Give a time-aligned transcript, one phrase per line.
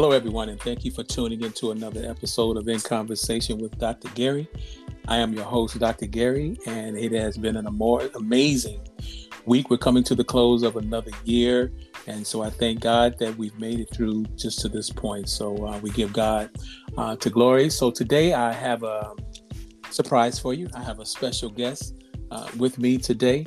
[0.00, 4.08] Hello, everyone, and thank you for tuning into another episode of In Conversation with Dr.
[4.14, 4.48] Gary.
[5.06, 6.06] I am your host, Dr.
[6.06, 8.80] Gary, and it has been an amazing
[9.44, 9.68] week.
[9.68, 11.70] We're coming to the close of another year,
[12.06, 15.28] and so I thank God that we've made it through just to this point.
[15.28, 16.48] So uh, we give God
[16.96, 17.68] uh, to glory.
[17.68, 19.12] So today I have a
[19.90, 20.70] surprise for you.
[20.72, 23.44] I have a special guest uh, with me today.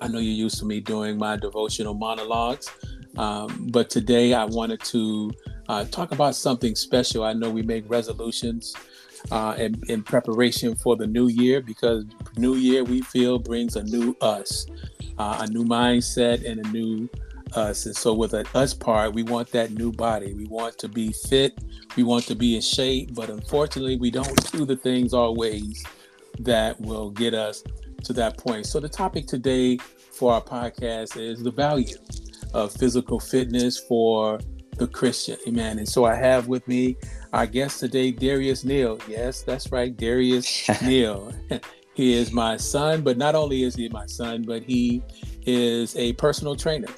[0.00, 2.70] I know you're used to me doing my devotional monologues,
[3.18, 5.30] um, but today I wanted to
[5.68, 7.24] uh, talk about something special.
[7.24, 8.74] I know we make resolutions
[9.30, 12.04] uh, in, in, preparation for the new year because
[12.36, 14.66] new year we feel brings a new us,
[15.18, 17.08] uh, a new mindset, and a new
[17.54, 17.86] us.
[17.86, 20.34] And so with an us part, we want that new body.
[20.34, 21.58] We want to be fit.
[21.96, 23.14] We want to be in shape.
[23.14, 25.84] But unfortunately, we don't do the things always
[26.40, 27.64] that will get us
[28.04, 28.66] to that point.
[28.66, 31.96] So the topic today for our podcast is the value
[32.54, 34.38] of physical fitness for
[34.76, 35.36] the Christian.
[35.46, 35.78] Amen.
[35.78, 36.96] And so I have with me
[37.32, 38.98] our guest today, Darius Neal.
[39.08, 41.32] Yes, that's right, Darius Neal.
[41.94, 45.02] he is my son, but not only is he my son, but he
[45.46, 46.88] is a personal trainer.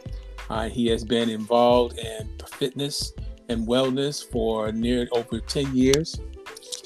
[0.51, 3.12] Uh, he has been involved in fitness
[3.49, 6.21] and wellness for near over 10 years.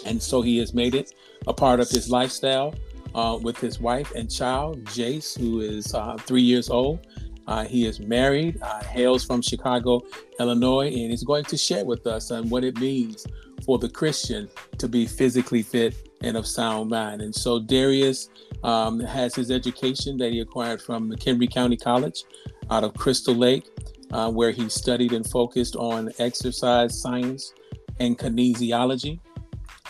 [0.05, 1.15] And so he has made it
[1.47, 2.75] a part of his lifestyle
[3.15, 7.07] uh, with his wife and child, Jace, who is uh, three years old.
[7.47, 10.03] Uh, he is married, uh, hails from Chicago,
[10.39, 13.27] Illinois, and is going to share with us on what it means
[13.65, 14.49] for the Christian
[14.79, 17.21] to be physically fit and of sound mind.
[17.21, 18.29] And so Darius
[18.63, 22.25] um, has his education that he acquired from McHenry County College
[22.71, 23.69] out of Crystal Lake,
[24.13, 27.53] uh, where he studied and focused on exercise science
[27.99, 29.19] and kinesiology.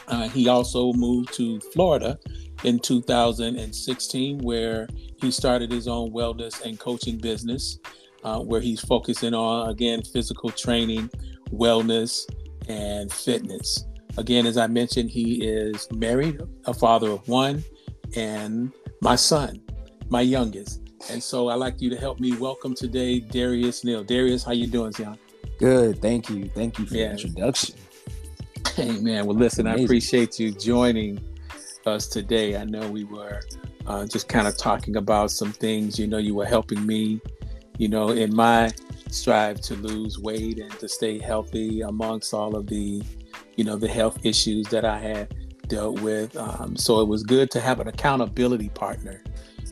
[0.09, 2.19] Uh, he also moved to Florida
[2.65, 4.89] in 2016, where
[5.21, 7.79] he started his own wellness and coaching business,
[8.25, 11.11] uh, where he's focusing on, again, physical training,
[11.51, 12.27] wellness,
[12.69, 13.85] and fitness.
[14.19, 17.65] Again, as I mentioned, he is married, a father of one,
[18.17, 19.61] and my son,
[20.09, 20.81] my youngest.
[21.11, 24.05] And so I'd like you to help me welcome today Darius Neal.
[24.05, 25.19] Darius, how you doing, Zion?
[25.59, 26.49] Good, thank you.
[26.55, 27.07] Thank you for yeah.
[27.07, 27.77] the introduction.
[28.75, 29.83] Hey man, well listen, Amazing.
[29.83, 31.21] I appreciate you joining
[31.87, 32.57] us today.
[32.57, 33.41] I know we were
[33.87, 35.99] uh, just kind of talking about some things.
[35.99, 37.21] You know, you were helping me,
[37.79, 38.71] you know, in my
[39.11, 43.03] strive to lose weight and to stay healthy amongst all of the,
[43.57, 45.35] you know, the health issues that I had
[45.69, 46.37] dealt with.
[46.37, 49.23] Um, so it was good to have an accountability partner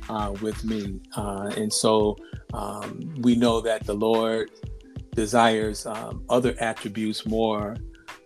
[0.09, 1.01] uh, with me.
[1.17, 2.17] Uh, and so
[2.53, 4.51] um, we know that the Lord
[5.15, 7.77] desires um, other attributes more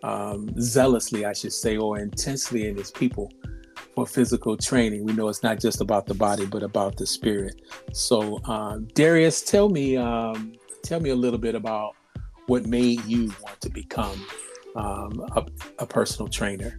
[0.02, 3.32] um, zealously, I should say, or intensely in his people
[3.94, 5.04] for physical training.
[5.04, 7.62] We know it's not just about the body, but about the spirit.
[7.92, 11.94] So, um, Darius, tell me, um, tell me a little bit about
[12.46, 14.26] what made you want to become
[14.76, 15.46] um, a,
[15.78, 16.76] a, personal trainer.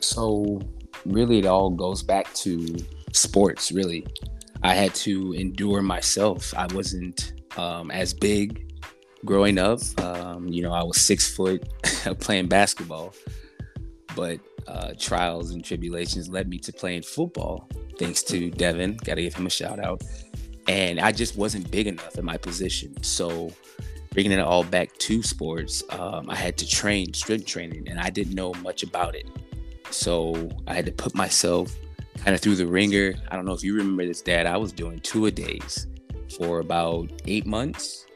[0.00, 0.60] So,
[1.04, 2.76] really, it all goes back to
[3.12, 3.70] sports.
[3.70, 4.06] Really,
[4.62, 6.54] I had to endure myself.
[6.56, 8.72] I wasn't um, as big
[9.24, 9.80] growing up.
[10.00, 11.68] Um, you know, I was six foot
[12.20, 13.14] playing basketball,
[14.16, 17.68] but uh, trials and tribulations led me to playing football.
[17.98, 20.02] Thanks to Devin, got to give him a shout out.
[20.66, 23.02] And I just wasn't big enough in my position.
[23.02, 23.52] So,
[24.12, 28.10] bringing it all back to sports, um, I had to train strength training, and I
[28.10, 29.26] didn't know much about it.
[29.90, 31.76] So, I had to put myself
[32.16, 33.14] kind of through the ringer.
[33.30, 34.46] I don't know if you remember this, Dad.
[34.46, 35.86] I was doing two a days
[36.38, 38.06] for about eight months.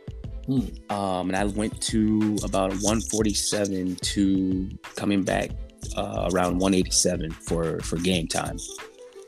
[0.46, 0.60] Hmm.
[0.88, 5.50] Um, and I went to about 147 to coming back
[5.96, 8.58] uh, around 187 for for game time,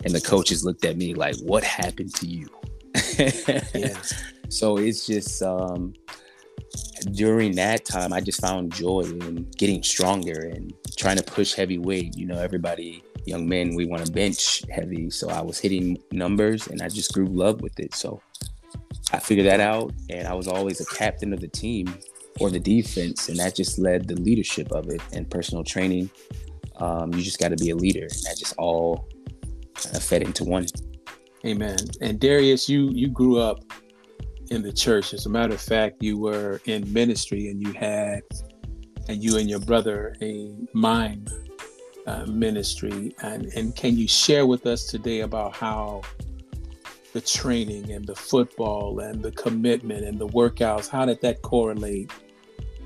[0.05, 2.49] and the coaches looked at me like, "What happened to you?"
[3.75, 3.97] yeah.
[4.49, 5.95] So it's just um,
[7.13, 11.79] during that time, I just found joy in getting stronger and trying to push heavy
[11.79, 12.17] weight.
[12.17, 16.67] You know, everybody, young men, we want to bench heavy, so I was hitting numbers,
[16.67, 17.95] and I just grew love with it.
[17.95, 18.21] So
[19.13, 21.95] I figured that out, and I was always a captain of the team
[22.39, 26.11] or the defense, and that just led the leadership of it and personal training
[26.81, 29.07] um, you just got to be a leader, and that just all
[29.75, 30.67] kind of fed into one.
[31.45, 31.77] Amen.
[32.01, 33.63] And Darius, you you grew up
[34.51, 35.15] in the church.
[35.15, 38.23] As a matter of fact, you were in ministry, and you had,
[39.09, 41.27] and you and your brother a mime
[42.07, 43.15] uh, ministry.
[43.23, 46.01] And and can you share with us today about how
[47.13, 52.11] the training and the football and the commitment and the workouts, how did that correlate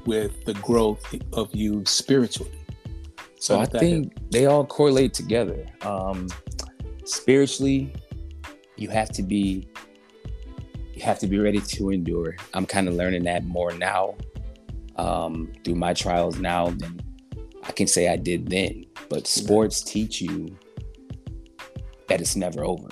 [0.07, 2.59] with the growth of you spiritually?
[3.39, 5.67] So I think they all correlate together.
[5.83, 6.29] Um,
[7.05, 7.93] spiritually,
[8.77, 9.69] you have to be
[10.95, 12.37] you have to be ready to endure.
[12.55, 14.15] I'm kind of learning that more now.
[14.97, 17.01] um, through my trials now than
[17.65, 18.87] I can say I did then.
[19.09, 20.57] But sports teach you
[22.09, 22.89] that it's never over.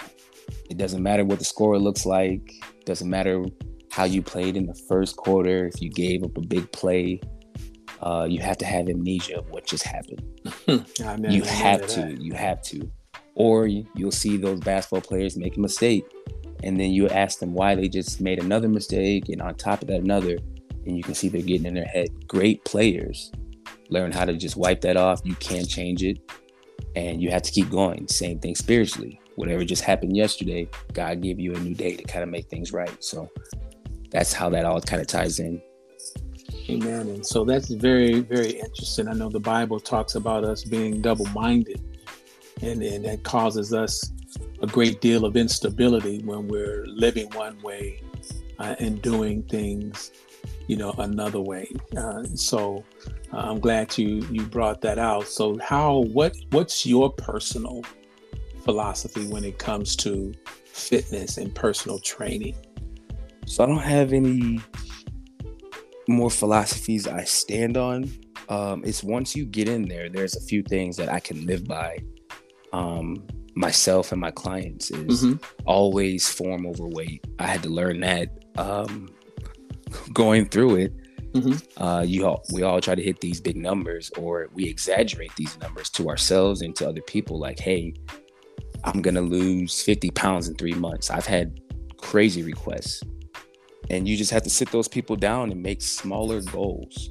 [0.71, 2.53] It doesn't matter what the score looks like.
[2.85, 3.45] Doesn't matter
[3.91, 5.67] how you played in the first quarter.
[5.67, 7.21] If you gave up a big play,
[8.01, 10.23] uh, you have to have amnesia of what just happened.
[10.67, 12.01] you have to.
[12.01, 12.21] That.
[12.21, 12.91] You have to.
[13.35, 16.05] Or you'll see those basketball players make a mistake,
[16.63, 19.89] and then you ask them why they just made another mistake, and on top of
[19.89, 20.39] that, another,
[20.85, 22.09] and you can see they're getting in their head.
[22.27, 23.33] Great players
[23.89, 25.21] learn how to just wipe that off.
[25.25, 26.19] You can't change it,
[26.97, 28.09] and you have to keep going.
[28.09, 29.21] Same thing spiritually.
[29.43, 32.73] Whatever just happened yesterday, God gave you a new day to kind of make things
[32.73, 33.03] right.
[33.03, 33.29] So
[34.13, 35.61] that's how that all kind of ties in.
[36.71, 37.09] Amen.
[37.09, 39.09] And so that's very, very interesting.
[39.09, 41.83] I know the Bible talks about us being double minded
[42.63, 44.13] and, and that causes us
[44.63, 48.01] a great deal of instability when we're living one way
[48.61, 50.13] uh, and doing things
[50.69, 52.85] you know another way uh, so
[53.33, 57.83] uh, i'm glad you you brought that out so how what what's your personal
[58.65, 60.33] philosophy when it comes to
[60.67, 62.55] fitness and personal training
[63.47, 64.61] so i don't have any
[66.09, 68.11] more philosophies i stand on
[68.49, 71.67] um, it's once you get in there there's a few things that i can live
[71.67, 71.97] by
[72.73, 73.25] um,
[73.55, 75.63] myself and my clients is mm-hmm.
[75.67, 77.25] always form over weight.
[77.39, 79.09] I had to learn that um,
[80.13, 80.95] going through it.
[81.33, 81.83] Mm-hmm.
[81.83, 85.59] Uh, you all, we all try to hit these big numbers, or we exaggerate these
[85.61, 87.39] numbers to ourselves and to other people.
[87.39, 87.95] Like, hey,
[88.85, 91.11] I'm gonna lose 50 pounds in three months.
[91.11, 91.61] I've had
[91.97, 93.03] crazy requests,
[93.91, 97.11] and you just have to sit those people down and make smaller goals.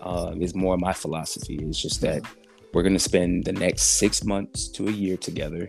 [0.00, 1.58] Uh, is more my philosophy.
[1.62, 2.22] It's just that
[2.74, 5.66] we're going to spend the next six months to a year together.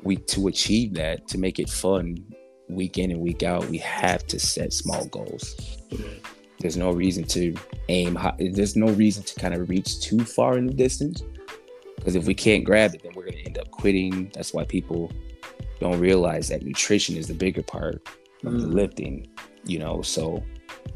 [0.00, 2.16] We to achieve that, to make it fun,
[2.70, 5.54] week in and week out, we have to set small goals.
[6.60, 7.54] There's no reason to
[7.88, 8.36] aim high.
[8.38, 11.22] There's no reason to kind of reach too far in the distance.
[11.96, 13.21] Because if we can't grab it, then we're
[13.82, 14.30] quitting.
[14.32, 15.10] That's why people
[15.80, 17.96] don't realize that nutrition is the bigger part
[18.44, 18.60] of mm.
[18.60, 19.26] the lifting,
[19.64, 20.02] you know.
[20.02, 20.42] So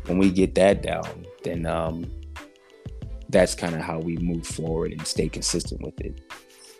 [0.07, 2.07] when we get that down, then um,
[3.29, 6.21] that's kind of how we move forward and stay consistent with it.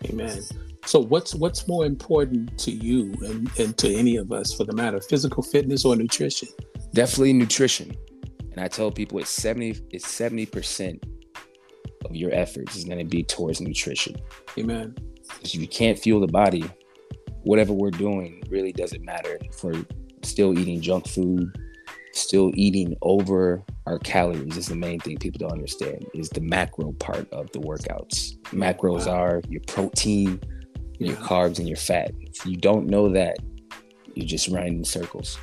[0.05, 0.41] Amen.
[0.85, 4.73] So what's what's more important to you and, and to any of us for the
[4.73, 6.47] matter, physical fitness or nutrition?
[6.93, 7.93] Definitely nutrition.
[8.53, 11.03] And I tell people it's 70 it's 70%
[12.05, 14.15] of your efforts is going to be towards nutrition.
[14.57, 14.95] Amen.
[15.41, 16.65] If you can't fuel the body,
[17.43, 19.39] whatever we're doing really doesn't matter.
[19.53, 19.73] for
[20.23, 21.57] still eating junk food,
[22.17, 26.91] still eating over our calories is the main thing people don't understand is the macro
[26.93, 29.13] part of the workouts macros wow.
[29.13, 30.39] are your protein
[30.99, 33.37] your carbs and your fat if you don't know that
[34.15, 35.37] you're just running in circles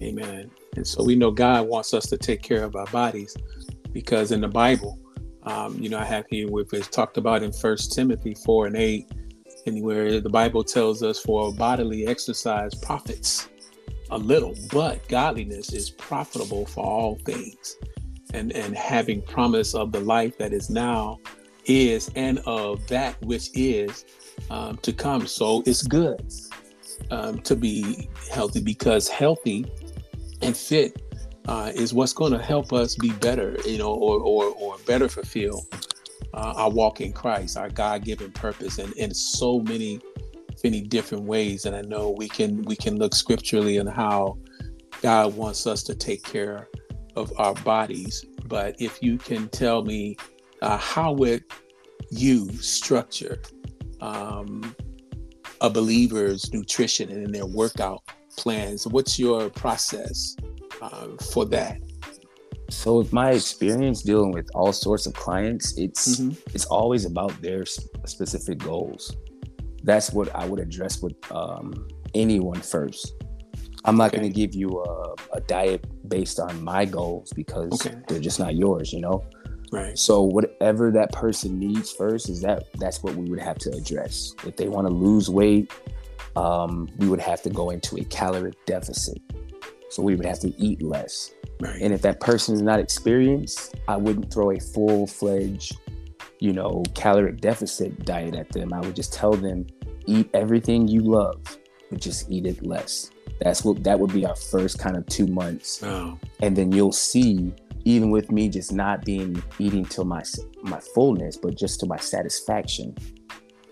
[0.00, 3.36] amen and so we know god wants us to take care of our bodies
[3.92, 4.98] because in the bible
[5.46, 8.76] um, you know i have here where it's talked about in first timothy 4 and
[8.76, 9.10] 8
[9.66, 13.48] and where the bible tells us for bodily exercise profits
[14.10, 17.76] a little, but godliness is profitable for all things.
[18.34, 21.18] And and having promise of the life that is now
[21.64, 24.04] is and of that which is
[24.50, 25.26] um, to come.
[25.26, 26.20] So it's good
[27.10, 29.64] um, to be healthy because healthy
[30.42, 31.02] and fit
[31.46, 35.08] uh, is what's going to help us be better, you know, or or, or better
[35.08, 35.66] fulfill
[36.34, 40.00] uh, our walk in Christ, our God given purpose, and in so many
[40.64, 41.66] many different ways.
[41.66, 44.38] And i know we can we can look scripturally on how
[45.02, 46.68] god wants us to take care
[47.14, 48.24] of our bodies.
[48.46, 50.16] But if you can tell me
[50.62, 51.44] uh, how would
[52.10, 53.42] you structure
[54.00, 54.74] um,
[55.60, 58.02] a believer's nutrition and in their workout
[58.36, 58.86] plans?
[58.86, 60.36] What's your process
[60.82, 61.78] um, for that
[62.68, 66.36] so with my experience dealing with all sorts of clients it's mm-hmm.
[66.54, 69.16] it's always about their specific goals
[69.86, 73.14] that's what I would address with um, anyone first.
[73.84, 74.18] I'm not okay.
[74.18, 77.96] going to give you a, a, diet based on my goals because okay.
[78.08, 79.24] they're just not yours, you know.
[79.70, 79.96] Right.
[79.96, 84.34] So whatever that person needs first is that that's what we would have to address.
[84.44, 85.72] If they want to lose weight,
[86.34, 89.18] um, we would have to go into a caloric deficit.
[89.90, 91.32] So we would have to eat less.
[91.60, 91.80] Right.
[91.80, 95.78] And if that person is not experienced, I wouldn't throw a full fledged,
[96.40, 98.72] you know, caloric deficit diet at them.
[98.72, 99.66] I would just tell them
[100.06, 101.40] eat everything you love,
[101.90, 103.10] but just eat it less.
[103.40, 106.18] That's what that would be our first kind of two months, oh.
[106.40, 107.52] and then you'll see.
[107.84, 110.20] Even with me just not being eating till my
[110.62, 112.96] my fullness, but just to my satisfaction,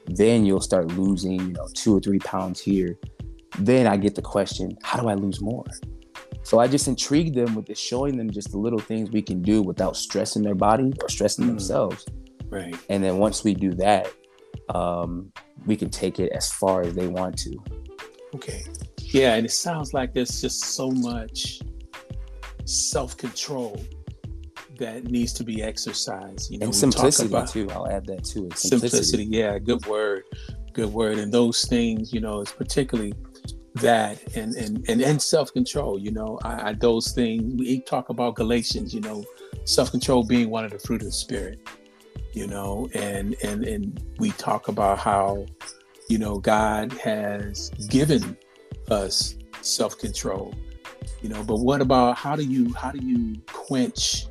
[0.07, 2.97] then you'll start losing, you know, two or three pounds here.
[3.59, 5.65] Then I get the question, how do I lose more?
[6.45, 9.43] So I just intrigued them with just showing them just the little things we can
[9.43, 11.49] do without stressing their body or stressing Mm.
[11.49, 12.07] themselves.
[12.51, 12.77] Right.
[12.91, 14.07] And then once we do that,
[14.69, 15.33] um,
[15.67, 17.57] we can take it as far as they want to.
[18.35, 18.63] Okay.
[18.99, 21.61] Yeah, and it sounds like there's just so much
[22.65, 23.81] self-control
[24.79, 26.51] that needs to be exercised.
[26.51, 27.71] You know, and simplicity about too.
[27.71, 28.47] I'll add that too.
[28.47, 29.25] It's simplicity.
[29.25, 30.25] Yeah, good word.
[30.73, 31.19] Good word.
[31.19, 33.15] And those things, you know, it's particularly
[33.77, 35.99] that and and and, and self-control.
[35.99, 38.95] You know, I, I those things we talk about Galatians.
[38.95, 39.25] You know,
[39.65, 41.61] self-control being one of the fruit of the spirit.
[42.33, 45.47] You know, and and and we talk about how
[46.09, 48.37] you know God has given
[48.91, 50.55] us self-control.
[51.23, 54.27] You know, but what about how do you how do you quench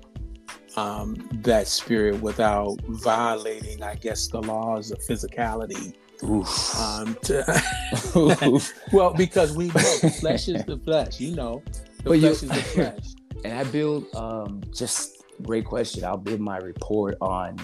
[0.76, 5.94] um, that spirit without violating, I guess, the laws of physicality.
[6.24, 6.80] Oof.
[6.80, 7.44] Um, to,
[8.94, 9.82] well, because we know
[10.20, 11.62] flesh is the flesh, you know,
[12.04, 13.06] the But you- is the flesh.
[13.44, 16.04] and I build um, just great question.
[16.04, 17.58] I'll build my report on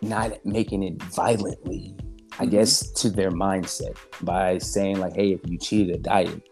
[0.00, 1.94] not making it violently,
[2.38, 2.50] I Mhm.
[2.50, 6.42] guess, to their mindset by saying like, "Hey, if you cheated a diet,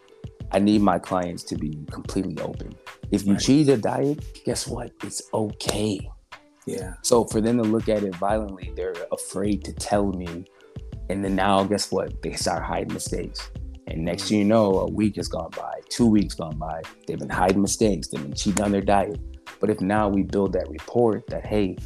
[0.53, 2.75] I need my clients to be completely open.
[3.11, 3.43] If you Right.
[3.43, 4.93] cheated a diet, guess what?
[5.03, 6.01] It's okay."
[6.67, 10.45] Yeah, So for them to look at it violently, they're afraid to tell me.
[11.11, 12.23] And then now, guess what?
[12.23, 13.50] They start hiding mistakes.
[13.88, 16.83] And next thing you know, a week has gone by, two weeks gone by.
[17.07, 18.07] They've been hiding mistakes.
[18.09, 19.19] They've been cheating on their diet.
[19.59, 21.76] But if now we build that report that, hey,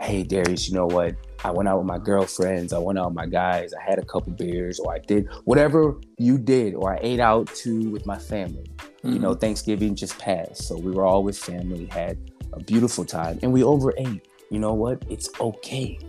[0.00, 1.14] hey, Darius, you know what?
[1.44, 2.72] I went out with my girlfriends.
[2.72, 3.72] I went out with my guys.
[3.72, 7.46] I had a couple beers, or I did whatever you did, or I ate out
[7.54, 8.66] too with my family.
[9.04, 9.38] You know, mm-hmm.
[9.38, 10.64] Thanksgiving just passed.
[10.64, 12.18] So we were all with family, had
[12.52, 14.26] a beautiful time, and we overate.
[14.50, 15.04] You know what?
[15.08, 16.00] It's okay.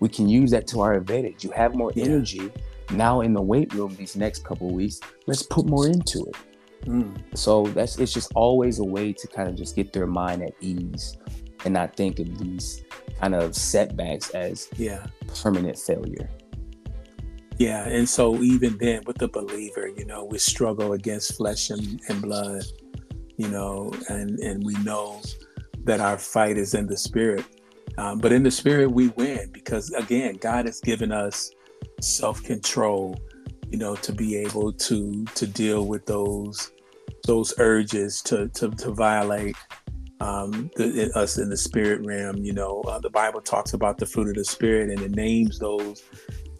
[0.00, 1.44] We can use that to our advantage.
[1.44, 2.04] You have more Yeah.
[2.06, 2.50] energy
[2.92, 5.00] now in the weight room these next couple weeks.
[5.26, 6.36] Let's put more into it.
[6.86, 10.42] Mm, So that's it's just always a way to kind of just get their mind
[10.42, 11.16] at ease
[11.64, 12.84] and not think of these
[13.20, 15.04] kind of setbacks as yeah,
[15.42, 16.30] permanent failure.
[17.58, 17.86] yeah.
[17.88, 22.22] And so even then, with the believer, you know, we struggle against flesh and, and
[22.22, 22.62] blood,
[23.36, 25.20] you know, and and we know
[25.84, 27.44] that our fight is in the spirit.
[27.98, 31.50] Um, but in the spirit, we win because again, God has given us
[32.00, 33.20] self-control,
[33.70, 36.70] you know, to be able to to deal with those
[37.26, 39.56] those urges to to, to violate
[40.20, 42.36] um, the, us in the spirit realm.
[42.36, 45.58] You know, uh, the Bible talks about the fruit of the spirit and it names
[45.58, 46.04] those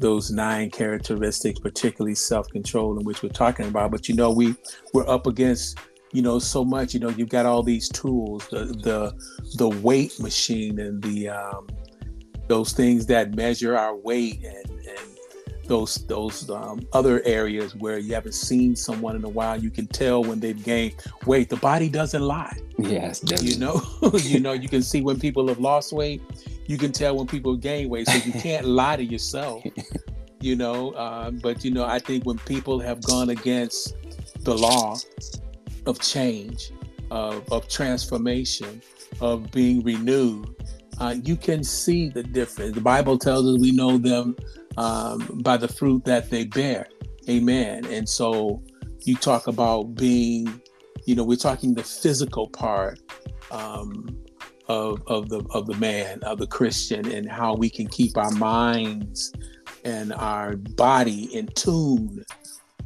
[0.00, 3.92] those nine characteristics, particularly self-control, in which we're talking about.
[3.92, 4.56] But you know, we
[4.92, 5.78] we're up against
[6.12, 6.94] you know so much.
[6.94, 9.12] You know, you've got all these tools, the the
[9.56, 11.66] the weight machine and the um,
[12.48, 15.18] those things that measure our weight and and
[15.66, 19.62] those those um, other areas where you haven't seen someone in a while.
[19.62, 20.94] You can tell when they've gained
[21.26, 21.50] weight.
[21.50, 22.56] The body doesn't lie.
[22.78, 23.82] Yes, You know,
[24.14, 26.22] you know, you can see when people have lost weight.
[26.66, 28.08] You can tell when people gain weight.
[28.08, 29.62] So you can't lie to yourself.
[30.40, 33.94] You know, um, but you know, I think when people have gone against
[34.44, 34.96] the law
[35.88, 36.70] of change,
[37.10, 38.82] of, of transformation,
[39.20, 40.54] of being renewed,
[41.00, 42.74] uh, you can see the difference.
[42.74, 44.36] The Bible tells us we know them
[44.76, 46.86] um, by the fruit that they bear.
[47.28, 47.84] Amen.
[47.86, 48.62] And so
[49.04, 50.60] you talk about being,
[51.06, 53.00] you know, we're talking the physical part
[53.50, 54.18] um,
[54.68, 58.30] of, of the of the man, of the Christian, and how we can keep our
[58.32, 59.32] minds
[59.84, 62.24] and our body in tune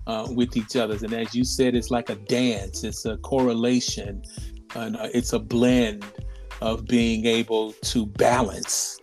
[0.07, 0.95] uh, with each other.
[0.95, 2.85] And as you said, it's like a dance.
[2.85, 4.23] It's a correlation,
[4.75, 6.05] and uh, it's a blend
[6.61, 8.99] of being able to balance,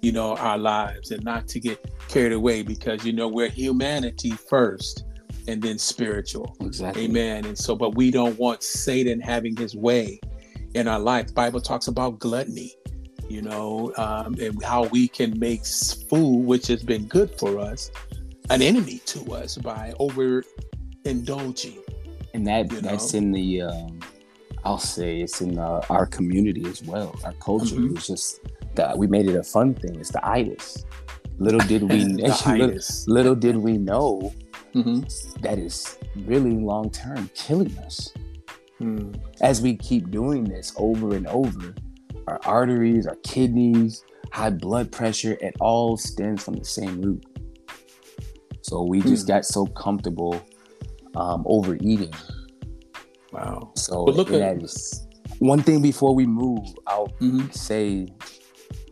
[0.00, 4.30] you know, our lives and not to get carried away because you know we're humanity
[4.30, 5.04] first
[5.48, 6.56] and then spiritual.
[6.60, 7.04] exactly.
[7.04, 7.44] Amen.
[7.44, 10.20] And so, but we don't want Satan having his way
[10.74, 11.28] in our life.
[11.28, 12.74] The Bible talks about gluttony,
[13.28, 17.90] you know, um, and how we can make food, which has been good for us,
[18.52, 20.42] an enemy to us by over
[21.04, 21.78] indulging.
[22.34, 23.18] and that that's know?
[23.18, 24.00] in the um,
[24.64, 27.14] I'll say it's in uh, our community as well.
[27.24, 27.96] Our culture Mhm.
[27.96, 28.40] It's just
[28.74, 29.98] that we made it a fun thing.
[30.00, 30.84] It's the itis.
[31.38, 32.04] Little did we
[32.46, 34.32] little, little did we know
[34.74, 35.04] Mhm.
[35.42, 38.12] that is really long term killing us.
[38.80, 39.14] Mm.
[39.40, 41.74] As we keep doing this over and over,
[42.26, 47.24] our arteries, our kidneys, high blood pressure, it all stems from the same root.
[48.72, 49.32] So we just Hmm.
[49.34, 50.34] got so comfortable
[51.14, 52.10] um, overeating
[53.34, 53.70] Wow.
[53.76, 55.06] So But look at- is-
[55.40, 57.52] one thing before we move, I'll Mhm.
[57.54, 58.06] say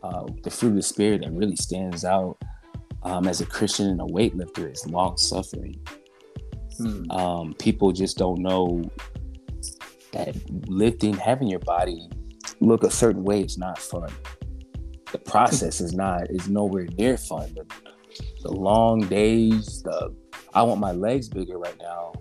[0.03, 2.37] uh, the fruit of the spirit that really stands out
[3.05, 5.79] um, as a Christian and a weightlifter is long suffering.
[6.79, 7.11] Mm.
[7.13, 8.83] Um, people just don't know
[10.13, 10.35] that
[10.69, 12.09] lifting, having your body
[12.61, 14.11] look a certain way is not fun.
[15.13, 17.49] The process is not is nowhere near fun.
[17.55, 17.65] The,
[18.43, 20.15] the long days, the
[20.55, 22.13] I want my legs bigger right now,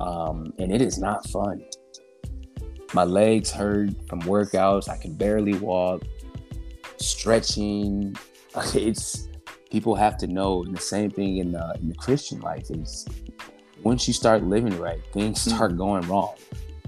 [0.00, 1.64] um, and it is not fun.
[2.92, 4.88] My legs hurt from workouts.
[4.88, 6.02] I can barely walk.
[6.96, 8.16] Stretching.
[8.74, 9.28] It's
[9.70, 10.64] people have to know.
[10.64, 13.06] And the same thing in the, in the Christian life is
[13.82, 16.34] once you start living right, things start going wrong.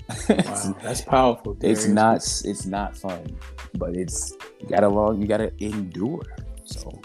[0.28, 1.57] wow, that's powerful.
[1.61, 3.38] It's not it's not fun,
[3.75, 6.25] but it's you gotta long you gotta endure.
[6.64, 7.00] So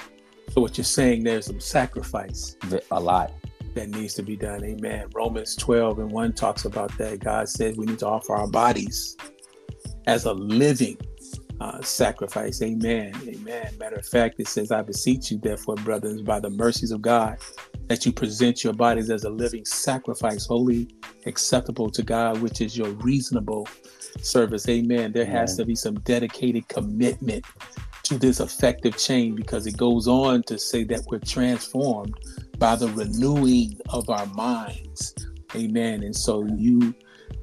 [0.49, 2.55] So what you're saying there's some sacrifice.
[2.91, 3.31] A lot.
[3.73, 4.63] That needs to be done.
[4.63, 5.05] Amen.
[5.13, 7.19] Romans 12 and 1 talks about that.
[7.19, 9.15] God says we need to offer our bodies
[10.07, 10.97] as a living
[11.59, 12.61] uh, sacrifice.
[12.61, 13.13] Amen.
[13.27, 13.71] Amen.
[13.79, 17.37] Matter of fact, it says, I beseech you, therefore, brothers, by the mercies of God,
[17.87, 20.89] that you present your bodies as a living sacrifice, holy,
[21.25, 23.67] acceptable to God, which is your reasonable
[24.21, 24.67] service.
[24.67, 25.11] Amen.
[25.11, 27.45] There has to be some dedicated commitment
[28.07, 32.15] to this effective change because it goes on to say that we're transformed
[32.57, 35.13] by the renewing of our minds.
[35.55, 36.03] Amen.
[36.03, 36.93] And so you,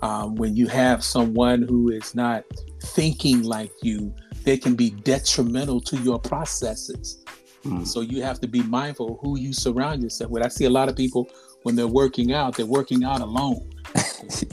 [0.03, 2.45] um, when you have someone who is not
[2.83, 7.25] thinking like you, they can be detrimental to your processes.
[7.65, 7.87] Mm.
[7.87, 10.43] So you have to be mindful who you surround yourself with.
[10.43, 11.29] I see a lot of people
[11.63, 13.71] when they're working out, they're working out alone.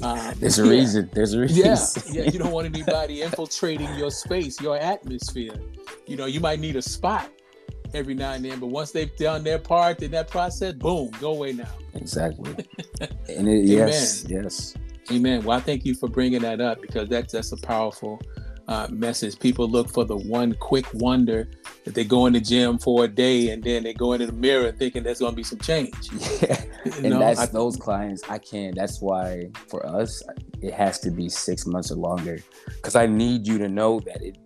[0.02, 0.70] Um, There's a yeah.
[0.70, 1.10] reason.
[1.14, 1.58] There's a reason.
[1.58, 2.30] Yeah, yeah.
[2.30, 5.54] You don't want anybody infiltrating your space, your atmosphere.
[6.12, 7.32] You know, you might need a spot
[7.94, 11.32] every now and then, but once they've done their part in that process, boom, go
[11.32, 11.70] away now.
[11.94, 12.52] Exactly.
[13.30, 14.76] and it, yes, yes.
[15.10, 15.42] Amen.
[15.42, 18.20] Well, I thank you for bringing that up because that's that's a powerful
[18.68, 19.40] uh, message.
[19.40, 21.50] People look for the one quick wonder
[21.86, 24.34] that they go in the gym for a day and then they go into the
[24.34, 25.96] mirror thinking there's going to be some change.
[26.42, 26.62] Yeah,
[26.96, 27.20] and know?
[27.20, 28.22] that's I, those clients.
[28.28, 28.76] I can't.
[28.76, 30.22] That's why for us,
[30.62, 34.22] it has to be six months or longer because I need you to know that
[34.22, 34.38] it.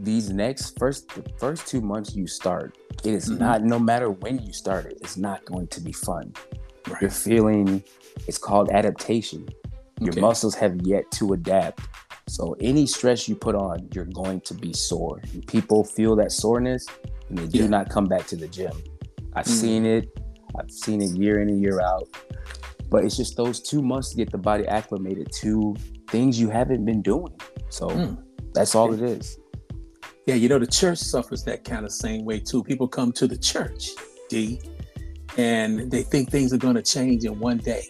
[0.00, 3.38] These next first the first two months you start, it is mm-hmm.
[3.38, 6.32] not no matter when you start it, it's not going to be fun.
[6.88, 7.02] Right.
[7.02, 7.82] You're feeling.
[8.26, 9.48] It's called adaptation.
[10.00, 10.20] Your okay.
[10.20, 11.80] muscles have yet to adapt
[12.28, 15.20] so any stress you put on, you're going to be sore.
[15.32, 16.86] And people feel that soreness
[17.28, 17.68] and they do yeah.
[17.68, 18.72] not come back to the gym.
[19.34, 19.60] I've mm.
[19.60, 20.08] seen it.
[20.58, 22.06] I've seen it year in and year out.
[22.90, 25.74] But it's just those two months to get the body acclimated to
[26.10, 27.34] things you haven't been doing.
[27.70, 28.22] So mm.
[28.52, 29.37] that's all it is.
[30.28, 32.62] Yeah, you know, the church suffers that kind of same way too.
[32.62, 33.92] People come to the church,
[34.28, 34.60] D,
[35.38, 37.88] and they think things are going to change in one day.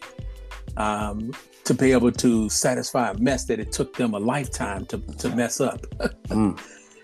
[0.76, 1.32] Um,
[1.64, 5.34] to be able to satisfy a mess that it took them a lifetime to, to
[5.34, 5.80] mess up.
[6.28, 6.56] mm.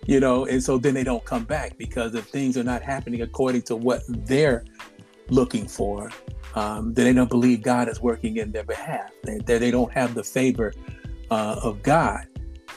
[0.06, 3.22] You know, and so then they don't come back because if things are not happening
[3.22, 4.64] according to what they're
[5.30, 6.12] looking for,
[6.54, 9.10] um, then they don't believe God is working in their behalf.
[9.24, 10.72] They, they, they don't have the favor
[11.32, 12.24] uh, of God.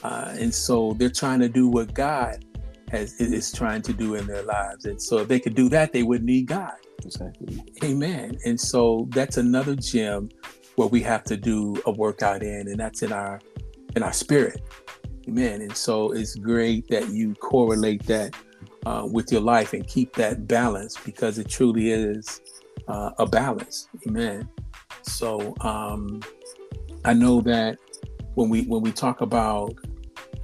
[0.03, 2.43] Uh, and so they're trying to do what God
[2.89, 4.86] has, is trying to do in their lives.
[4.86, 6.73] And so if they could do that, they would need God.
[7.04, 7.63] Exactly.
[7.84, 8.38] Amen.
[8.45, 10.30] And so that's another gem
[10.76, 13.39] where we have to do a workout in, and that's in our
[13.95, 14.62] in our spirit.
[15.28, 15.62] Amen.
[15.62, 18.36] And so it's great that you correlate that
[18.86, 22.41] uh, with your life and keep that balance because it truly is
[22.88, 23.89] uh, a balance.
[24.08, 24.47] Amen.
[25.02, 26.21] So um,
[27.04, 27.78] I know that
[28.36, 29.73] when we when we talk about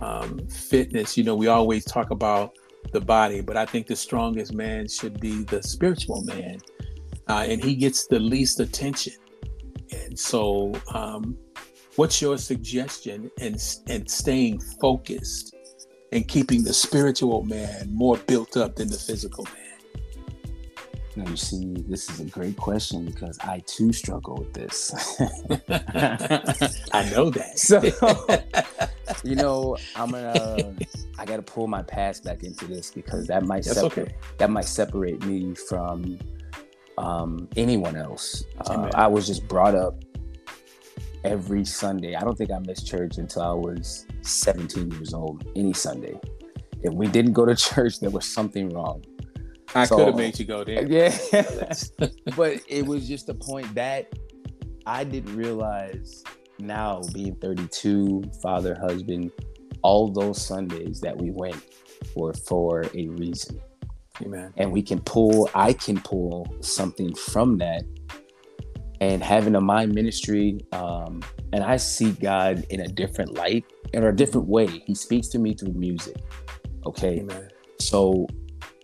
[0.04, 2.58] um, fitness, you know, we always talk about
[2.92, 6.60] the body, but I think the strongest man should be the spiritual man,
[7.30, 9.14] uh, and he gets the least attention.
[9.92, 11.38] And so, um,
[11.96, 13.56] what's your suggestion in,
[13.88, 15.56] in staying focused
[16.12, 19.63] and keeping the spiritual man more built up than the physical man?
[21.16, 24.92] Now, you see, this is a great question because I too struggle with this.
[26.92, 27.52] I know that.
[27.56, 27.82] So,
[29.24, 30.74] you know, I'm gonna,
[31.20, 34.16] I gotta pull my past back into this because that might separate, okay.
[34.40, 36.18] that might separate me from
[36.98, 38.46] um, anyone else.
[38.66, 40.04] Uh, I was just brought up
[41.24, 42.16] every Sunday.
[42.16, 46.20] I don't think I missed church until I was 17 years old, any Sunday.
[46.82, 49.04] If we didn't go to church, there was something wrong.
[49.76, 50.86] I so, could have made you go there.
[50.86, 51.18] Yeah.
[52.36, 54.14] but it was just a point that
[54.86, 56.24] I didn't realize
[56.60, 59.32] now, being 32, father, husband,
[59.82, 61.62] all those Sundays that we went
[62.16, 63.60] were for a reason.
[64.22, 64.54] Amen.
[64.58, 67.84] And we can pull, I can pull something from that.
[69.02, 74.06] And having a mime ministry, um, and I see God in a different light, in
[74.06, 74.68] a different way.
[74.68, 76.16] He speaks to me through music.
[76.86, 77.20] Okay.
[77.20, 77.50] Amen.
[77.80, 78.28] So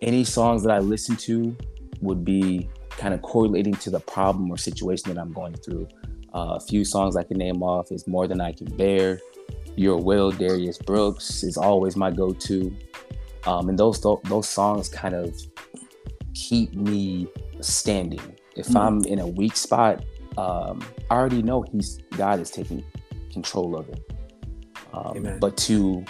[0.02, 1.56] any songs that I listen to
[2.00, 5.88] would be kind of correlating to the problem or situation that I'm going through.
[6.34, 9.20] Uh, a few songs I can name off is More Than I Can Bear,
[9.76, 12.74] Your Will, Darius Brooks is always my go-to.
[13.46, 15.34] Um, and those those songs kind of
[16.34, 17.26] keep me
[17.60, 18.36] standing.
[18.54, 18.80] If mm.
[18.80, 20.04] I'm in a weak spot,
[20.36, 22.84] um, I already know He's God is taking
[23.32, 24.12] control of it.
[24.92, 26.04] Um, but to,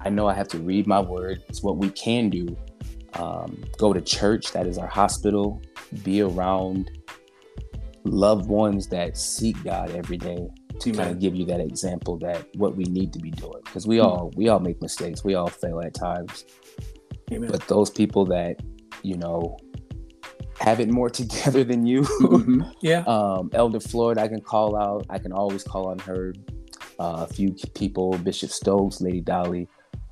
[0.00, 1.42] I know I have to read my word.
[1.48, 2.56] It's what we can do.
[3.14, 4.52] Um, go to church.
[4.52, 5.62] That is our hospital.
[6.02, 6.90] Be around
[8.04, 10.48] loved ones that seek God every day
[10.80, 10.98] to Amen.
[10.98, 14.00] kind of give you that example that what we need to be doing because we
[14.00, 16.44] all we all make mistakes we all fail at times
[17.30, 17.50] Amen.
[17.50, 18.56] but those people that
[19.02, 19.56] you know
[20.58, 22.62] have it more together than you mm-hmm.
[22.80, 26.34] yeah um, elder floyd i can call out i can always call on her
[26.98, 29.68] uh, a few people bishop stokes lady dolly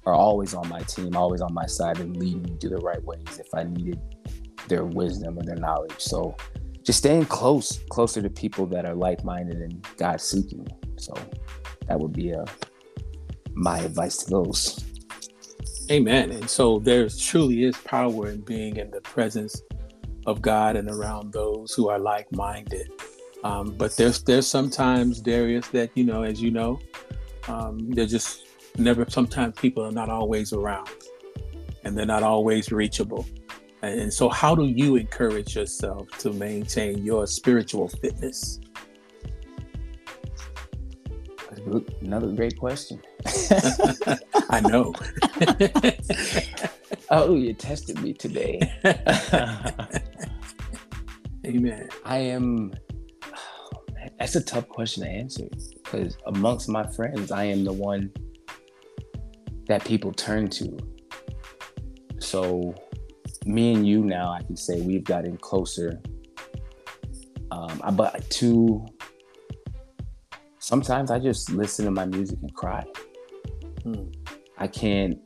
[0.07, 3.03] are always on my team always on my side and leading me to the right
[3.05, 4.01] ways if i needed
[4.69, 6.35] their wisdom or their knowledge so
[6.85, 10.67] just staying close, closer to people that are like minded and God seeking.
[10.97, 11.15] So
[11.87, 12.47] that would be a uh,
[13.53, 14.85] my advice to those.
[15.91, 16.31] Amen.
[16.31, 19.61] And so there truly is power in being in the presence
[20.27, 22.91] of God and around those who are like minded.
[23.43, 26.79] Um, but there's there's sometimes Darius that you know, as you know,
[27.49, 28.47] um, they're just
[28.79, 29.05] never.
[29.09, 30.89] Sometimes people are not always around,
[31.85, 33.27] and they're not always reachable.
[33.83, 38.61] And so, how do you encourage yourself to maintain your spiritual fitness?
[42.01, 43.01] Another great question.
[44.51, 44.95] I know.
[47.11, 48.61] oh, you tested me today.
[51.47, 51.89] Amen.
[52.05, 52.73] I am.
[53.25, 53.83] Oh,
[54.19, 55.49] that's a tough question to answer
[55.83, 58.13] because amongst my friends, I am the one
[59.71, 60.77] that people turn to.
[62.19, 62.75] So
[63.47, 66.01] me and you now, I can say we've gotten closer.
[67.53, 68.85] Um, but to
[70.59, 72.85] sometimes I just listen to my music and cry.
[73.83, 74.11] Hmm.
[74.59, 75.19] I can't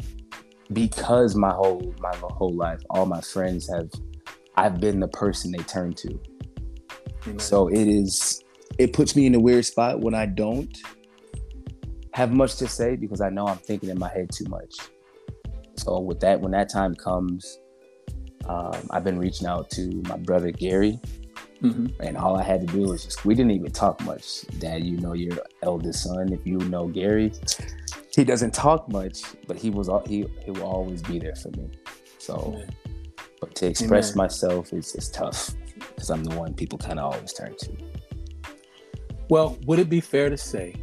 [0.72, 3.90] because my whole my whole life, all my friends have
[4.56, 6.20] I've been the person they turn to.
[7.26, 7.38] Amen.
[7.38, 8.42] So it is
[8.78, 10.76] it puts me in a weird spot when I don't
[12.14, 14.76] have much to say because I know I'm thinking in my head too much.
[15.76, 17.58] So with that, when that time comes,
[18.46, 21.00] um, I've been reaching out to my brother Gary,
[21.60, 21.86] mm-hmm.
[22.00, 24.42] and all I had to do was just we didn't even talk much.
[24.60, 26.32] Dad, you know your eldest son.
[26.32, 27.32] If you know Gary,
[28.14, 31.68] he doesn't talk much, but he was he he will always be there for me.
[32.18, 32.76] So, Amen.
[33.40, 34.24] but to express Amen.
[34.24, 37.72] myself is is tough because I'm the one people kind of always turn to.
[39.28, 40.76] Well, would it be fair to say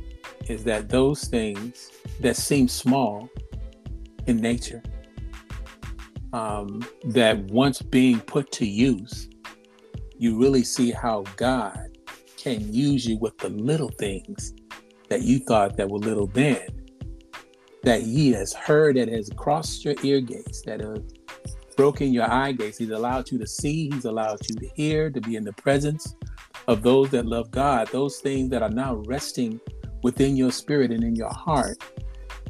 [0.52, 3.30] is that those things that seem small
[4.28, 4.84] in nature
[6.34, 9.30] um, that once being put to use,
[10.18, 11.98] you really see how God
[12.38, 14.54] can use you with the little things
[15.10, 16.68] that you thought that were little then,
[17.84, 21.04] that He has heard, that has crossed your ear gates, that have
[21.78, 22.78] broken your eye gates.
[22.78, 26.14] He's allowed you to see, He's allowed you to hear, to be in the presence
[26.68, 29.60] of those that love God, those things that are now resting
[30.04, 31.78] within your spirit and in your heart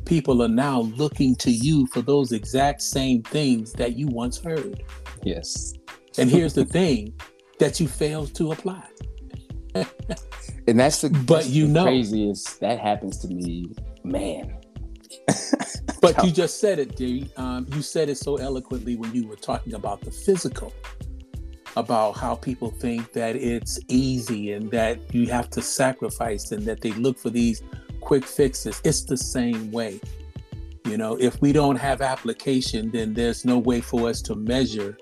[0.06, 4.84] people are now looking to you for those exact same things that you once heard.
[5.24, 5.74] Yes.
[6.18, 7.14] And here's the thing
[7.60, 8.84] that you failed to apply.
[9.76, 13.72] and that's the but you the know craziest that happens to me,
[14.04, 14.58] man.
[16.02, 17.32] but you just said it, dude.
[17.38, 20.74] Um, you said it so eloquently when you were talking about the physical,
[21.76, 26.82] about how people think that it's easy and that you have to sacrifice and that
[26.82, 27.64] they look for these
[28.02, 28.82] quick fixes.
[28.84, 30.00] It's the same way.
[30.86, 34.98] You know, if we don't have application, then there's no way for us to measure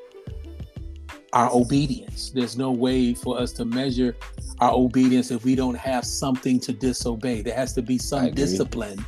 [1.34, 2.32] our obedience.
[2.32, 4.16] There's no way for us to measure
[4.60, 7.42] our obedience if we don't have something to disobey.
[7.42, 9.04] There has to be some discipline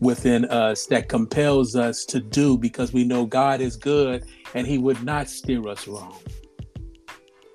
[0.00, 4.24] within us that compels us to do because we know God is good
[4.54, 6.16] and He would not steer us wrong.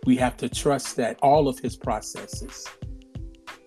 [0.06, 2.68] We have to trust that all of His processes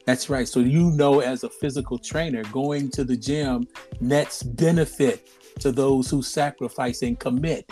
[0.08, 0.48] that's right.
[0.48, 3.66] So you know, as a physical trainer, going to the gym
[4.00, 5.28] nets benefit
[5.60, 7.70] to those who sacrifice and commit.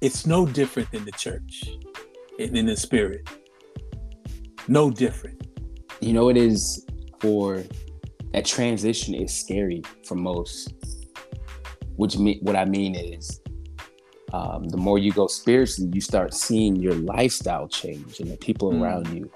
[0.00, 1.70] It's no different than the church
[2.40, 3.28] in, in the spirit.
[4.66, 5.46] No different.
[6.00, 6.84] You know, it is
[7.20, 7.62] for
[8.32, 10.74] that transition is scary for most.
[11.94, 13.39] Which me, what I mean is,
[14.32, 18.72] um, the more you go spiritually, you start seeing your lifestyle change and the people
[18.72, 18.80] mm.
[18.80, 19.30] around you.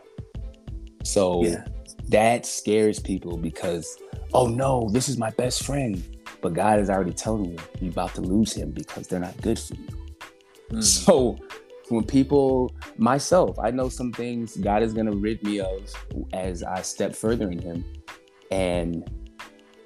[1.02, 1.64] So yeah
[2.08, 3.98] that scares people because
[4.32, 6.02] oh no this is my best friend
[6.40, 9.58] but god is already telling you you're about to lose him because they're not good
[9.58, 9.88] for you
[10.70, 10.82] mm.
[11.04, 11.36] so
[11.88, 15.94] when people myself i know some things god is going to rid me of
[16.32, 17.84] as i step further in him
[18.50, 19.10] and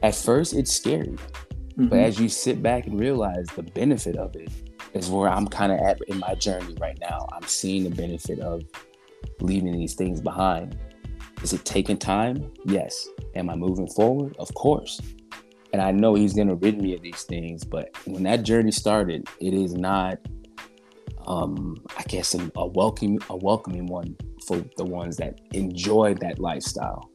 [0.02, 1.86] at first it's scary mm-hmm.
[1.88, 4.50] but as you sit back and realize the benefit of it
[4.94, 8.38] is where i'm kind of at in my journey right now i'm seeing the benefit
[8.40, 8.62] of
[9.40, 10.76] leaving these things behind
[11.42, 15.00] is it taking time yes am i moving forward of course
[15.72, 18.70] and i know he's going to rid me of these things but when that journey
[18.72, 20.18] started it is not
[21.28, 26.38] um, I guess a, a welcoming a welcoming one for the ones that enjoy that
[26.38, 27.10] lifestyle.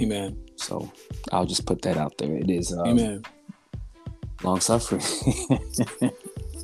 [0.00, 0.40] Amen.
[0.56, 0.90] So
[1.32, 2.34] I'll just put that out there.
[2.36, 3.22] It is um, Amen.
[4.44, 5.02] Long suffering.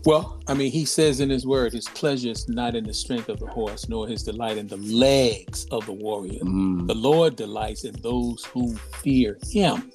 [0.04, 3.28] well, I mean, he says in his word, his pleasure is not in the strength
[3.28, 6.40] of the horse, nor his delight in the legs of the warrior.
[6.40, 6.86] Mm.
[6.86, 9.90] The Lord delights in those who fear him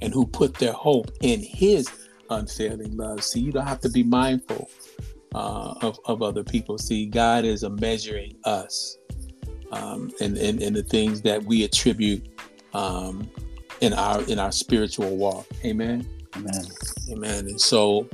[0.00, 1.88] and who put their hope in his
[2.30, 3.22] unfailing love.
[3.22, 4.68] See, you don't have to be mindful
[5.34, 6.78] uh, of, of other people.
[6.78, 8.98] See, God is a measuring us
[9.72, 12.28] um, and, and, and the things that we attribute
[12.74, 13.30] um,
[13.80, 15.46] in our in our spiritual walk.
[15.64, 16.08] Amen.
[16.36, 16.64] Amen.
[17.10, 17.46] Amen.
[17.46, 18.08] And so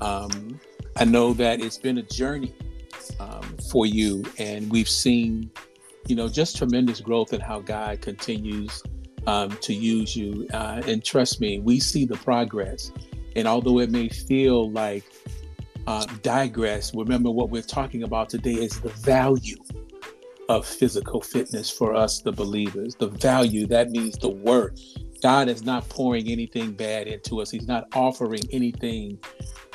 [0.00, 0.58] um,
[0.96, 2.54] I know that it's been a journey
[3.18, 5.50] um, for you, and we've seen,
[6.06, 8.82] you know, just tremendous growth in how God continues
[9.26, 10.46] um, to use you.
[10.52, 12.92] Uh, and trust me, we see the progress.
[13.36, 15.04] And although it may feel like
[15.86, 19.56] uh, digress, remember what we're talking about today is the value
[20.48, 22.94] of physical fitness for us, the believers.
[22.94, 24.80] The value, that means the worth.
[25.22, 29.18] God is not pouring anything bad into us, He's not offering anything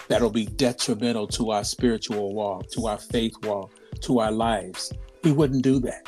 [0.07, 4.93] that'll be detrimental to our spiritual walk, to our faith walk, to our lives.
[5.23, 6.07] He wouldn't do that.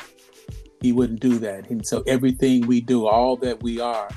[0.80, 1.68] He wouldn't do that.
[1.70, 4.08] And so everything we do, all that we are,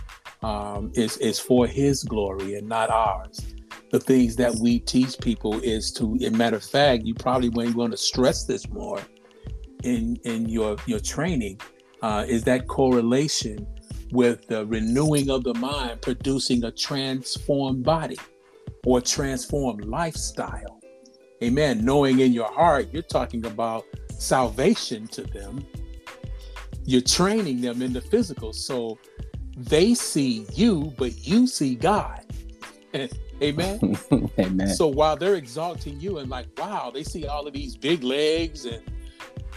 [0.42, 3.54] um, is, is for His glory and not ours
[3.94, 7.72] the things that we teach people is to, in matter of fact, you probably when
[7.76, 9.00] want to stress this more
[9.84, 11.62] in in your your training,
[12.02, 13.68] uh, is that correlation
[14.12, 18.18] with the renewing of the mind producing a transformed body
[18.86, 20.80] or transformed lifestyle.
[21.42, 21.84] Amen.
[21.84, 23.86] Knowing in your heart, you're talking about
[24.18, 25.66] salvation to them.
[26.86, 28.54] You're training them in the physical.
[28.54, 28.98] So
[29.58, 32.26] they see you, but you see God.
[33.42, 33.98] Amen.
[34.40, 34.68] Amen.
[34.70, 38.66] So while they're exalting you and like, wow, they see all of these big legs
[38.66, 38.82] and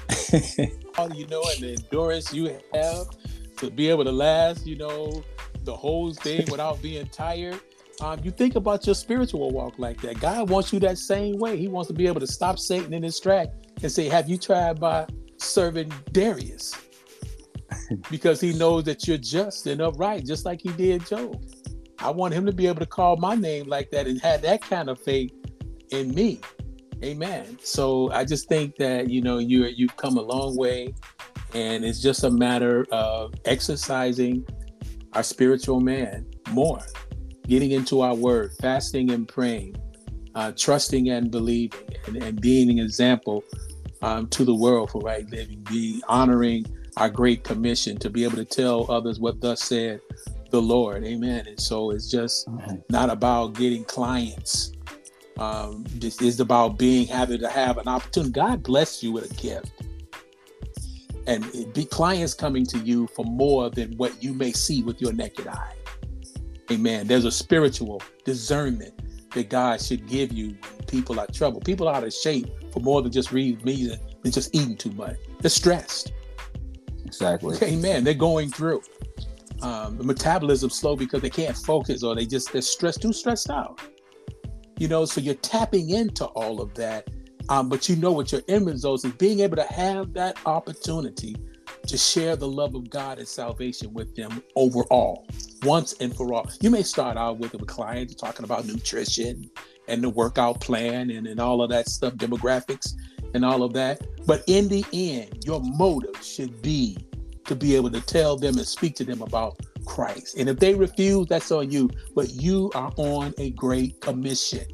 [0.99, 3.07] all you know, and the endurance you have
[3.59, 5.23] to be able to last, you know,
[5.63, 7.61] the whole thing without being tired.
[8.01, 10.21] Um, you think about your spiritual walk like that.
[10.21, 11.57] God wants you that same way.
[11.57, 13.49] He wants to be able to stop Satan in his track
[13.83, 15.07] and say, Have you tried by
[15.39, 16.75] serving Darius?
[18.11, 21.43] because he knows that you're just and upright, just like he did Job.
[21.99, 24.63] I want him to be able to call my name like that and have that
[24.63, 25.33] kind of faith
[25.91, 26.41] in me.
[27.03, 27.59] Amen.
[27.63, 30.95] So I just think that you know you you've come a long way,
[31.55, 34.47] and it's just a matter of exercising
[35.13, 36.81] our spiritual man more,
[37.47, 39.77] getting into our word, fasting and praying,
[40.35, 43.45] uh, trusting and believing, and, and being an example
[44.03, 48.37] um, to the world for right living, be honoring our great commission to be able
[48.37, 50.01] to tell others what thus said
[50.51, 51.05] the Lord.
[51.05, 51.47] Amen.
[51.47, 52.49] And so it's just
[52.89, 54.73] not about getting clients.
[55.39, 58.33] Um, this is about being having to have an opportunity.
[58.33, 59.71] God bless you with a gift.
[61.27, 65.13] And be clients coming to you for more than what you may see with your
[65.13, 65.75] naked eye.
[66.71, 67.07] Amen.
[67.07, 68.95] There's a spiritual discernment
[69.35, 71.61] that God should give you when people are trouble.
[71.61, 74.93] People are out of shape for more than just reading meat and just eating too
[74.93, 75.17] much.
[75.41, 76.13] They're stressed.
[77.05, 77.57] Exactly.
[77.63, 78.03] Amen.
[78.03, 78.83] They're going through
[79.63, 83.51] um, the metabolism slow because they can't focus or they just they're stressed too stressed
[83.51, 83.81] out
[84.79, 87.09] you know so you're tapping into all of that
[87.49, 91.37] um, but you know what your end result is being able to have that opportunity
[91.87, 95.27] to share the love of god and salvation with them overall
[95.63, 99.51] once and for all you may start out with a client talking about nutrition
[99.89, 102.93] and the workout plan and, and all of that stuff demographics
[103.35, 106.97] and all of that but in the end your motive should be
[107.45, 110.37] to be able to tell them and speak to them about Christ.
[110.37, 111.89] And if they refuse, that's on you.
[112.15, 114.67] But you are on a great commission,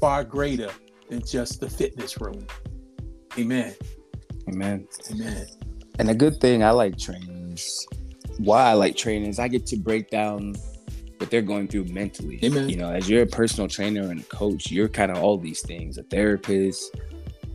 [0.00, 0.70] far greater
[1.08, 2.46] than just the fitness room.
[3.36, 3.74] Amen.
[4.48, 4.86] Amen.
[5.10, 5.46] Amen.
[5.98, 7.86] And a good thing I like trainers.
[8.38, 10.54] Why I like training is I get to break down
[11.18, 12.38] what they're going through mentally.
[12.44, 12.68] Amen.
[12.68, 15.60] You know, as you're a personal trainer and a coach, you're kind of all these
[15.60, 16.96] things, a therapist,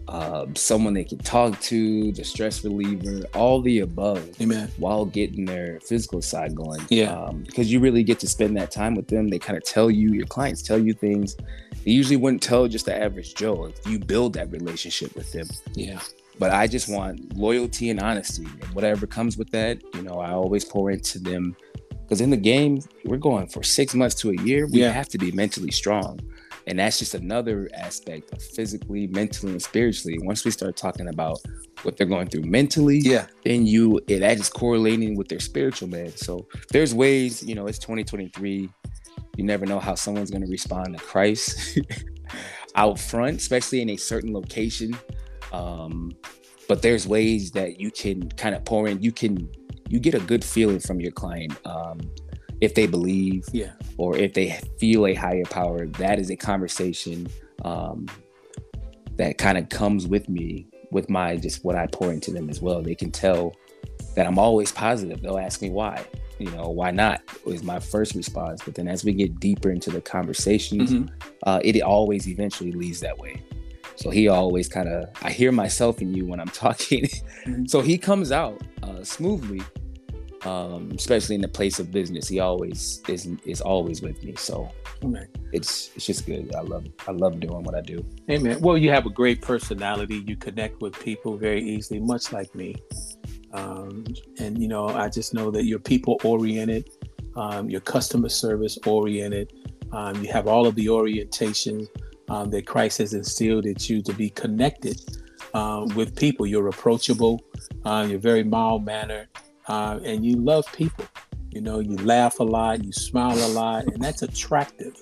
[0.10, 4.30] uh, someone they can talk to, the stress reliever, all the above.
[4.42, 4.70] Amen.
[4.78, 6.82] While getting their physical side going.
[6.90, 7.14] Yeah.
[7.14, 9.30] Um, because you really get to spend that time with them.
[9.30, 11.38] They kind of tell you, your clients tell you things,
[11.86, 15.48] they usually wouldn't tell just the average Joe if you build that relationship with them.
[15.74, 16.00] Yeah.
[16.40, 20.32] But I just want loyalty and honesty, and whatever comes with that, you know, I
[20.32, 21.56] always pour into them
[22.02, 24.66] because in the game we're going for six months to a year.
[24.68, 24.92] We Yeah.
[24.92, 26.20] have to be mentally strong,
[26.68, 30.18] and that's just another aspect of physically, mentally, and spiritually.
[30.22, 31.40] Once we start talking about
[31.84, 33.28] what they're going through mentally, Yeah.
[33.46, 36.12] then you it that is correlating with their spiritual man.
[36.16, 38.70] So there's ways, you know, it's 2023.
[39.38, 41.80] You never know how someone's gonna respond to Christ
[42.76, 44.96] out front, especially in a certain location.
[45.54, 46.12] Um,
[46.68, 49.02] but there's ways that you can kind of pour in.
[49.02, 49.50] You can
[49.90, 52.00] you get a good feeling from your client um,
[52.62, 53.74] if they believe Yeah.
[53.98, 55.86] or if they feel a higher power.
[55.86, 57.28] That is a conversation
[57.64, 58.08] um,
[59.18, 62.62] that kind of comes with me with my just what I pour into them as
[62.62, 62.82] well.
[62.82, 63.54] They can tell
[64.16, 65.22] that I'm always positive.
[65.22, 66.06] They'll ask me why.
[66.40, 68.62] You know, why not is my first response.
[68.66, 71.10] But then as we get deeper into the conversations, Mhm.
[71.44, 73.42] uh, it always eventually leads that way.
[73.96, 77.06] So he always kind of, I hear myself in you when I'm talking.
[77.46, 77.70] Mhm.
[77.70, 79.62] so he comes out uh, smoothly,
[80.46, 82.28] um, especially in the place of business.
[82.28, 84.36] He always is is always with me.
[84.36, 84.70] So
[85.04, 85.28] Amen.
[85.52, 86.54] it's it's just good.
[86.56, 88.06] I love I love doing what I do.
[88.30, 88.60] Amen.
[88.62, 90.24] Well, you have a great personality.
[90.28, 92.76] You connect with people very easily, much like me.
[93.54, 94.04] Um,
[94.40, 96.90] and you know, I just know that you're people oriented,
[97.36, 99.54] um, you're customer service oriented.
[99.92, 101.88] Um, you have all of the orientation
[102.30, 105.02] um, that Christ has instilled in you to be connected
[105.54, 106.46] um, with people.
[106.46, 107.44] You're approachable.
[107.86, 109.28] Uh, you're very mild mannered,
[109.68, 111.06] uh, and you love people.
[111.52, 114.96] You know, you laugh a lot, you smile a lot, and that's attractive.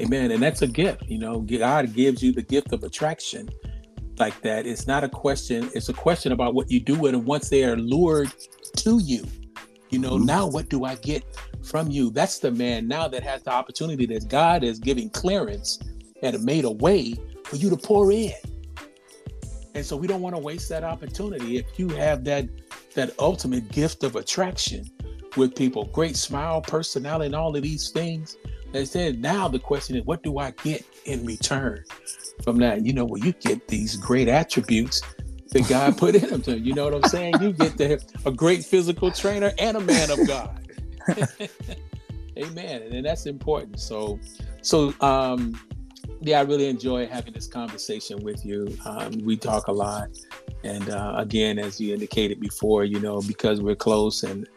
[0.00, 0.30] Amen.
[0.30, 1.04] And that's a gift.
[1.06, 3.48] You know, God gives you the gift of attraction
[4.18, 4.66] like that.
[4.66, 7.64] It's not a question, it's a question about what you do with it once they
[7.64, 8.30] are lured
[8.76, 9.24] to you.
[9.90, 10.24] You know, Mhm.
[10.24, 11.24] now what do I get
[11.62, 12.10] from you?
[12.10, 15.78] That's the man now that has the opportunity that God is giving clearance
[16.22, 18.32] and have made a way for you to pour in.
[19.74, 21.58] And so we don't want to waste that opportunity.
[21.58, 22.48] If you have that
[22.94, 24.90] that ultimate gift of attraction
[25.36, 28.38] with people, great smile, personality, and all of these things,
[28.72, 31.84] they said now the question is, what do I get in return
[32.42, 32.86] from that?
[32.86, 35.02] You know, well, you get these great attributes
[35.52, 36.64] that God put in them.
[36.64, 37.34] You know what I'm saying?
[37.40, 40.68] You get to a great physical trainer and a man of God.
[42.38, 42.82] Amen.
[42.82, 43.80] And that's important.
[43.80, 44.18] So,
[44.62, 45.58] so um,
[46.20, 48.76] yeah, I really enjoy having this conversation with you.
[48.84, 50.08] Um, we talk a lot,
[50.64, 54.48] and uh, again, as you indicated before, you know, because we're close and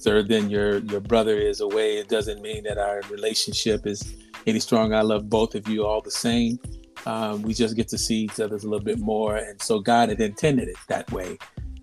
[0.00, 4.14] third than your your brother is away, it doesn't mean that our relationship is
[4.46, 4.96] any stronger.
[4.96, 6.58] I love both of you all the same.
[7.06, 10.08] Um, we just get to see each other a little bit more, and so God
[10.08, 11.38] had intended it that way.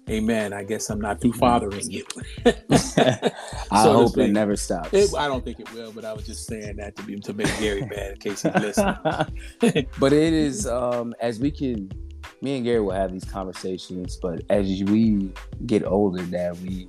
[0.09, 0.53] Amen.
[0.53, 2.05] I guess I'm not too fathering you.
[2.45, 4.93] I So hope it never stops.
[4.93, 7.33] It- I don't think it will, but I was just saying that to be to
[7.33, 8.95] make Gary mad in case he's listening.
[9.99, 11.91] but it is um as we can
[12.41, 15.31] me and Gary will have these conversations, but as we
[15.65, 16.87] get older that we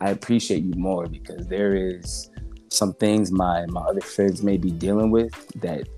[0.00, 2.30] I appreciate you more because there is
[2.68, 5.88] some things my my other friends may be dealing with that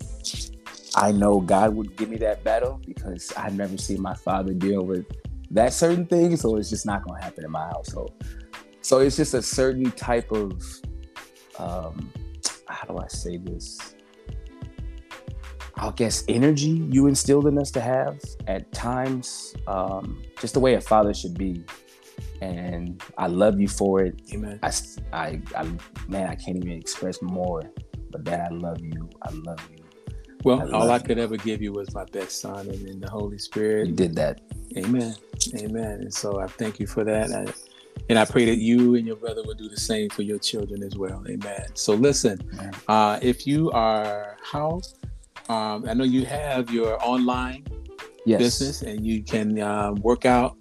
[0.96, 4.83] I know God would give me that battle because I've never seen my father deal
[4.85, 5.05] with
[5.54, 8.12] that certain thing, so it's just not gonna happen in my household.
[8.82, 10.62] So it's just a certain type of
[11.58, 12.12] um
[12.68, 13.94] how do I say this?
[15.76, 20.74] I guess energy you instilled in us to have at times, um, just the way
[20.74, 21.64] a father should be.
[22.40, 24.20] And I love you for it.
[24.32, 24.58] Amen.
[24.62, 24.70] I,
[25.12, 27.62] I, I- man, I can't even express more,
[28.10, 29.08] but that I love you.
[29.22, 29.83] I love you.
[30.44, 31.02] Well, I all I you.
[31.02, 33.88] could ever give you was my best son and, and the Holy Spirit.
[33.88, 34.40] You did that.
[34.76, 35.14] Amen.
[35.57, 36.00] Amen.
[36.00, 37.33] And so I thank you for that.
[37.33, 37.46] I,
[38.09, 40.83] and I pray that you and your brother will do the same for your children
[40.83, 41.24] as well.
[41.28, 41.64] Amen.
[41.74, 42.38] So listen,
[42.88, 44.80] uh, if you are how,
[45.48, 47.64] um, I know you have your online
[48.26, 48.38] Yes.
[48.40, 50.57] business and you can uh, work out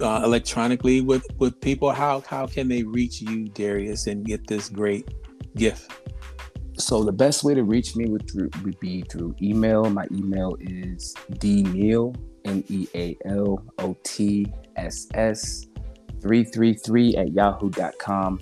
[0.00, 1.90] uh, electronically with with people.
[1.90, 5.08] How how can they reach you, Darius, and get this great
[5.56, 5.90] gift?
[6.76, 9.88] So the best way to reach me would, through, would be through email.
[9.90, 13.16] My email is dneal, N-E-A-L-O-T-S-S
[16.20, 18.40] 333 at yahoo.com.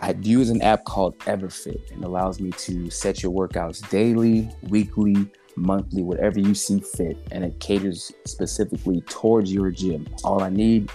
[0.00, 5.28] I use an app called Everfit and allows me to set your workouts daily, weekly,
[5.56, 7.16] monthly, whatever you see fit.
[7.32, 10.06] And it caters specifically towards your gym.
[10.22, 10.90] All I need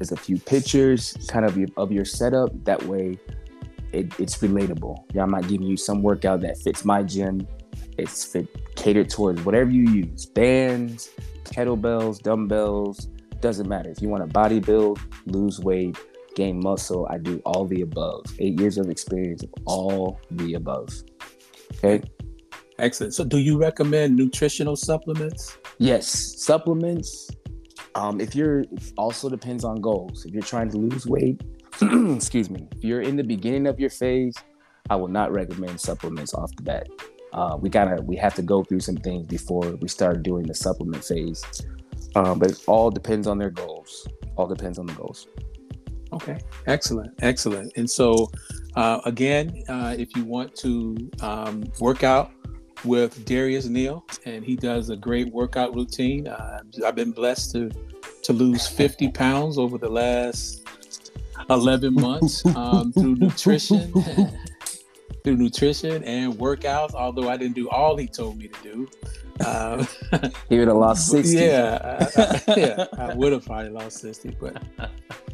[0.00, 2.50] is a few pictures kind of of your setup.
[2.64, 3.18] That way
[3.94, 5.04] it, it's relatable.
[5.12, 7.46] Yeah, I'm not giving you some workout that fits my gym.
[7.96, 10.26] It's fit catered towards whatever you use.
[10.26, 11.10] Bands,
[11.44, 13.06] kettlebells, dumbbells,
[13.40, 13.90] doesn't matter.
[13.90, 15.96] If you want to body build, lose weight,
[16.34, 18.24] gain muscle, I do all the above.
[18.38, 20.90] Eight years of experience of all the above.
[21.76, 22.02] Okay.
[22.78, 23.14] Excellent.
[23.14, 25.56] So, do you recommend nutritional supplements?
[25.78, 26.08] Yes,
[26.42, 27.30] supplements.
[27.94, 28.64] Um, if you're
[28.98, 30.24] also depends on goals.
[30.24, 31.40] If you're trying to lose weight,
[32.16, 32.68] excuse me.
[32.76, 34.34] If you're in the beginning of your phase,
[34.90, 36.88] I will not recommend supplements off the bat.
[37.32, 40.54] Uh, we gotta we have to go through some things before we start doing the
[40.54, 41.42] supplement phase.
[42.14, 44.06] Um, but it all depends on their goals.
[44.36, 45.26] All depends on the goals.
[46.12, 47.72] Okay, excellent, excellent.
[47.76, 48.30] And so,
[48.76, 52.30] uh, again, uh, if you want to um, work out
[52.84, 56.28] with Darius Neal, and he does a great workout routine.
[56.28, 57.70] Uh, I've been blessed to
[58.22, 60.63] to lose 50 pounds over the last
[61.50, 63.92] 11 months um, through nutrition.
[65.24, 68.88] through nutrition and workouts, although I didn't do all he told me to do.
[69.44, 69.88] Um,
[70.50, 71.36] he would have lost 60.
[71.36, 71.78] Yeah,
[72.16, 74.62] I, I, yeah, I would have probably lost 60, but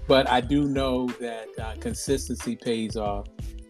[0.06, 3.26] but I do know that uh, consistency pays off,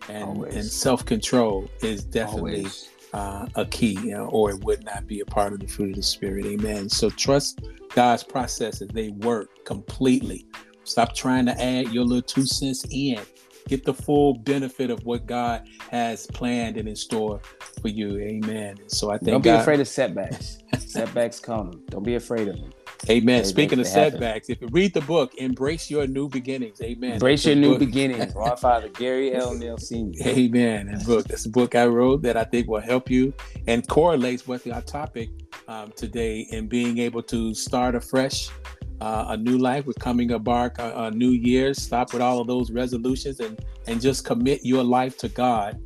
[0.08, 2.66] and, and self control is definitely
[3.12, 5.90] uh, a key, you know, or it would not be a part of the fruit
[5.90, 6.46] of the spirit.
[6.46, 6.88] Amen.
[6.88, 7.60] So trust
[7.94, 10.46] God's processes; they work completely.
[10.90, 13.20] Stop trying to add your little two cents in.
[13.68, 17.40] Get the full benefit of what God has planned and in store
[17.80, 18.18] for you.
[18.18, 18.76] Amen.
[18.88, 19.60] So I think don't be God...
[19.60, 20.58] afraid of setbacks.
[20.78, 21.84] setbacks come.
[21.90, 22.72] Don't be afraid of them.
[23.08, 23.44] Amen.
[23.44, 24.52] Speaking of setbacks, happen.
[24.52, 26.82] if you read the book, Embrace Your New Beginnings.
[26.82, 27.12] Amen.
[27.12, 27.78] Embrace Your New book.
[27.78, 28.34] Beginnings.
[28.34, 29.54] My father, Gary L.
[29.54, 30.26] Neal Sr.
[30.26, 30.88] Amen.
[30.88, 31.28] And book.
[31.28, 33.32] That's a book I wrote that I think will help you
[33.68, 35.30] and correlates with our topic
[35.68, 38.50] um, today in being able to start afresh.
[39.00, 41.72] Uh, a new life with coming embark a, a new year.
[41.74, 45.80] Stop with all of those resolutions and and just commit your life to God